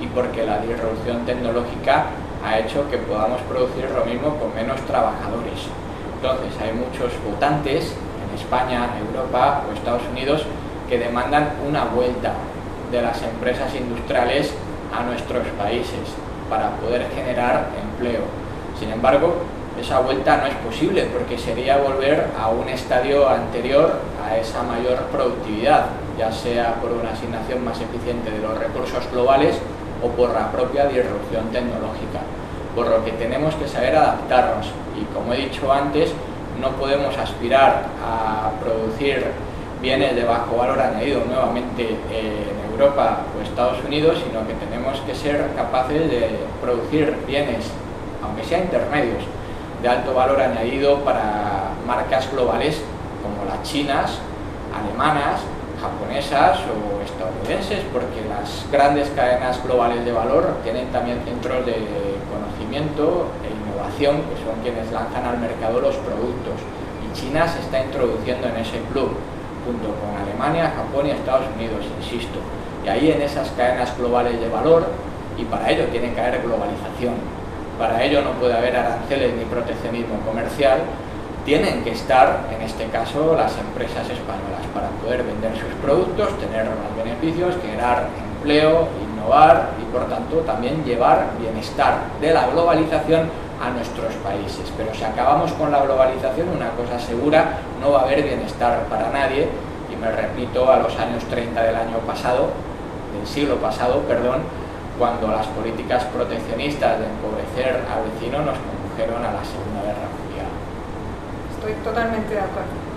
y 0.00 0.06
porque 0.06 0.44
la 0.44 0.58
disrupción 0.58 1.24
tecnológica 1.26 2.06
ha 2.44 2.58
hecho 2.58 2.88
que 2.90 2.98
podamos 2.98 3.40
producir 3.42 3.88
lo 3.90 4.04
mismo 4.04 4.36
con 4.36 4.54
menos 4.54 4.80
trabajadores. 4.82 5.66
Entonces 6.14 6.52
hay 6.60 6.72
muchos 6.72 7.12
votantes 7.24 7.92
en 7.92 8.38
España, 8.38 8.90
Europa 9.00 9.64
o 9.68 9.72
Estados 9.72 10.02
Unidos 10.10 10.44
que 10.88 10.98
demandan 10.98 11.50
una 11.66 11.84
vuelta 11.84 12.32
de 12.90 13.02
las 13.02 13.22
empresas 13.22 13.74
industriales 13.74 14.52
a 14.96 15.02
nuestros 15.02 15.46
países 15.58 16.00
para 16.48 16.70
poder 16.76 17.06
generar 17.14 17.68
empleo. 17.82 18.22
Sin 18.78 18.90
embargo, 18.90 19.34
esa 19.80 20.00
vuelta 20.00 20.36
no 20.38 20.46
es 20.46 20.54
posible 20.56 21.08
porque 21.12 21.38
sería 21.38 21.76
volver 21.78 22.26
a 22.38 22.48
un 22.48 22.68
estadio 22.68 23.28
anterior 23.28 23.92
a 24.24 24.36
esa 24.36 24.62
mayor 24.62 24.98
productividad, 25.12 25.86
ya 26.18 26.32
sea 26.32 26.74
por 26.74 26.92
una 26.92 27.10
asignación 27.10 27.64
más 27.64 27.80
eficiente 27.80 28.30
de 28.30 28.40
los 28.40 28.58
recursos 28.58 29.10
globales 29.12 29.56
o 30.02 30.08
por 30.08 30.32
la 30.32 30.50
propia 30.50 30.86
disrupción 30.86 31.48
tecnológica. 31.52 32.20
Por 32.74 32.88
lo 32.88 33.04
que 33.04 33.12
tenemos 33.12 33.54
que 33.54 33.66
saber 33.66 33.96
adaptarnos 33.96 34.66
y 34.96 35.04
como 35.14 35.32
he 35.32 35.38
dicho 35.38 35.72
antes, 35.72 36.12
no 36.60 36.70
podemos 36.72 37.16
aspirar 37.16 37.84
a 38.04 38.50
producir 38.60 39.26
bienes 39.80 40.16
de 40.16 40.24
bajo 40.24 40.56
valor 40.56 40.80
añadido 40.80 41.22
nuevamente 41.24 41.96
en 42.10 42.70
Europa 42.72 43.20
o 43.36 43.42
Estados 43.42 43.78
Unidos, 43.84 44.18
sino 44.26 44.46
que 44.46 44.54
tenemos 44.54 45.00
que 45.00 45.14
ser 45.14 45.50
capaces 45.56 46.10
de 46.10 46.30
producir 46.60 47.16
bienes, 47.26 47.70
aunque 48.22 48.44
sean 48.44 48.62
intermedios, 48.62 49.22
de 49.82 49.88
alto 49.88 50.14
valor 50.14 50.40
añadido 50.40 50.98
para 51.00 51.70
marcas 51.86 52.30
globales 52.32 52.80
como 53.22 53.44
las 53.48 53.62
chinas, 53.62 54.18
alemanas, 54.74 55.40
japonesas 55.80 56.58
o 56.66 57.00
estadounidenses, 57.02 57.84
porque 57.92 58.26
las 58.28 58.66
grandes 58.70 59.10
cadenas 59.10 59.62
globales 59.62 60.04
de 60.04 60.12
valor 60.12 60.58
tienen 60.62 60.88
también 60.88 61.20
centros 61.24 61.64
de 61.64 61.76
conocimiento 62.28 63.28
e 63.44 63.48
innovación, 63.54 64.22
que 64.26 64.36
son 64.42 64.60
quienes 64.62 64.90
lanzan 64.92 65.24
al 65.24 65.38
mercado 65.38 65.80
los 65.80 65.94
productos. 65.96 66.58
Y 67.06 67.16
China 67.16 67.46
se 67.46 67.60
está 67.60 67.82
introduciendo 67.82 68.48
en 68.48 68.56
ese 68.56 68.80
club, 68.92 69.14
junto 69.64 69.88
con 70.00 70.10
Alemania, 70.20 70.72
Japón 70.74 71.06
y 71.06 71.10
Estados 71.10 71.46
Unidos, 71.56 71.84
insisto 72.00 72.38
ahí 72.88 73.10
en 73.10 73.20
esas 73.20 73.50
cadenas 73.50 73.96
globales 73.98 74.40
de 74.40 74.48
valor, 74.48 74.86
y 75.36 75.44
para 75.44 75.70
ello 75.70 75.84
tiene 75.92 76.12
que 76.14 76.20
haber 76.20 76.42
globalización, 76.42 77.14
para 77.78 78.02
ello 78.02 78.22
no 78.22 78.32
puede 78.32 78.54
haber 78.54 78.76
aranceles 78.76 79.34
ni 79.34 79.44
proteccionismo 79.44 80.18
comercial, 80.26 80.80
tienen 81.44 81.82
que 81.82 81.92
estar, 81.92 82.40
en 82.54 82.60
este 82.60 82.86
caso, 82.88 83.34
las 83.34 83.56
empresas 83.56 84.04
españolas 84.04 84.60
para 84.74 84.88
poder 85.00 85.22
vender 85.22 85.52
sus 85.56 85.72
productos, 85.80 86.38
tener 86.38 86.64
más 86.64 86.92
beneficios, 86.94 87.54
generar 87.62 88.08
empleo, 88.36 88.88
innovar 89.00 89.70
y, 89.80 89.84
por 89.90 90.06
tanto, 90.08 90.36
también 90.40 90.84
llevar 90.84 91.30
bienestar 91.40 92.00
de 92.20 92.34
la 92.34 92.48
globalización 92.48 93.30
a 93.64 93.70
nuestros 93.70 94.12
países. 94.16 94.70
Pero 94.76 94.92
si 94.92 95.04
acabamos 95.04 95.52
con 95.52 95.72
la 95.72 95.80
globalización, 95.80 96.50
una 96.50 96.70
cosa 96.70 96.98
segura, 96.98 97.58
no 97.80 97.92
va 97.92 98.00
a 98.00 98.02
haber 98.02 98.22
bienestar 98.24 98.84
para 98.90 99.08
nadie. 99.10 99.48
Y 99.90 99.96
me 99.96 100.10
repito 100.10 100.70
a 100.70 100.76
los 100.80 100.94
años 100.98 101.24
30 101.30 101.62
del 101.62 101.76
año 101.76 101.98
pasado, 102.06 102.50
del 103.16 103.26
siglo 103.26 103.56
pasado, 103.56 104.00
perdón, 104.06 104.42
cuando 104.98 105.28
las 105.28 105.46
políticas 105.46 106.04
proteccionistas 106.06 106.98
de 106.98 107.06
empobrecer 107.06 107.84
al 107.86 108.10
vecino 108.10 108.38
nos 108.42 108.58
condujeron 108.58 109.24
a 109.24 109.32
la 109.32 109.44
Segunda 109.44 109.82
Guerra 109.82 110.08
Mundial. 110.18 110.50
Estoy 111.54 111.72
totalmente 111.84 112.34
de 112.34 112.40
acuerdo. 112.40 112.88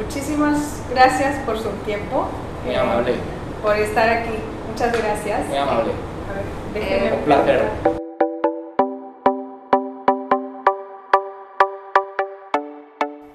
Muchísimas 0.00 0.82
gracias 0.90 1.38
por 1.44 1.58
su 1.58 1.68
tiempo. 1.84 2.28
Muy 2.64 2.74
amable. 2.74 3.14
Por 3.62 3.76
estar 3.76 4.08
aquí. 4.08 4.34
Muchas 4.70 4.92
gracias. 4.96 5.48
Muy 5.48 5.58
amable. 5.58 5.90
Un 6.74 7.24
placer. 7.24 7.68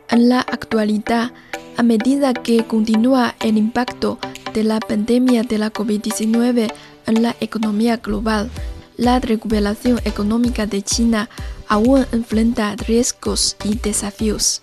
En 0.10 0.30
la 0.30 0.40
actualidad, 0.40 1.32
a 1.78 1.84
medida 1.84 2.34
que 2.34 2.66
continúa 2.66 3.36
el 3.40 3.58
impacto 3.58 4.18
de 4.54 4.64
la 4.64 4.80
pandemia 4.80 5.44
de 5.44 5.60
la 5.60 5.72
COVID-19 5.72 6.72
en 7.08 7.24
la 7.24 7.36
economía 7.40 7.98
global, 7.98 8.52
la 8.98 9.20
recuperación 9.20 10.00
económica 10.06 10.66
de 10.68 10.82
China 10.82 11.30
aún 11.68 12.06
enfrenta 12.12 12.76
riesgos 12.76 13.56
y 13.64 13.76
desafíos. 13.76 14.62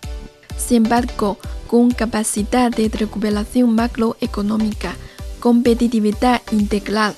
Sin 0.57 0.85
embargo, 0.85 1.39
con 1.67 1.91
capacidad 1.91 2.71
de 2.71 2.89
recuperación 2.89 3.75
macroeconómica, 3.75 4.95
competitividad 5.41 6.43
integral, 6.53 7.15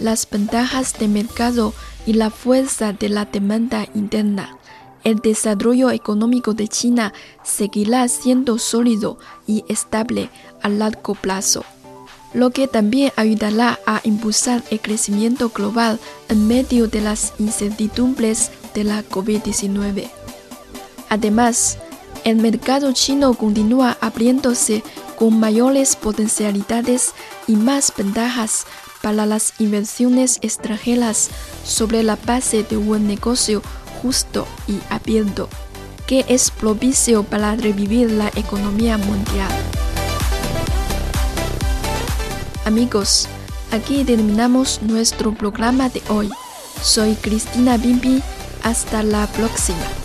las 0.00 0.28
ventajas 0.28 0.98
de 0.98 1.08
mercado 1.08 1.74
y 2.06 2.14
la 2.14 2.30
fuerza 2.30 2.92
de 2.92 3.08
la 3.08 3.26
demanda 3.26 3.86
interna, 3.94 4.56
el 5.04 5.16
desarrollo 5.16 5.90
económico 5.90 6.54
de 6.54 6.68
China 6.68 7.12
seguirá 7.42 8.06
siendo 8.08 8.58
sólido 8.58 9.18
y 9.46 9.64
estable 9.68 10.30
a 10.62 10.68
largo 10.68 11.14
plazo 11.14 11.64
lo 12.32 12.50
que 12.50 12.68
también 12.68 13.12
ayudará 13.16 13.80
a 13.86 14.00
impulsar 14.04 14.62
el 14.70 14.80
crecimiento 14.80 15.50
global 15.50 15.98
en 16.28 16.46
medio 16.46 16.86
de 16.86 17.00
las 17.00 17.32
incertidumbres 17.38 18.50
de 18.74 18.84
la 18.84 19.02
COVID-19. 19.02 20.10
Además, 21.08 21.78
el 22.24 22.36
mercado 22.36 22.92
chino 22.92 23.34
continúa 23.34 23.96
abriéndose 24.00 24.82
con 25.16 25.40
mayores 25.40 25.96
potencialidades 25.96 27.12
y 27.46 27.56
más 27.56 27.92
ventajas 27.96 28.66
para 29.02 29.26
las 29.26 29.54
inversiones 29.58 30.38
extranjeras 30.42 31.30
sobre 31.64 32.02
la 32.02 32.16
base 32.16 32.62
de 32.62 32.76
un 32.76 33.06
negocio 33.06 33.62
justo 34.02 34.46
y 34.68 34.78
abierto, 34.90 35.48
que 36.06 36.24
es 36.28 36.50
propicio 36.50 37.22
para 37.22 37.56
revivir 37.56 38.10
la 38.10 38.28
economía 38.28 38.98
mundial. 38.98 39.50
Amigos, 42.70 43.26
aquí 43.72 44.04
terminamos 44.04 44.80
nuestro 44.80 45.34
programa 45.34 45.88
de 45.88 46.00
hoy. 46.08 46.30
Soy 46.80 47.16
Cristina 47.16 47.76
Bimbi. 47.76 48.22
Hasta 48.62 49.02
la 49.02 49.26
próxima. 49.26 49.99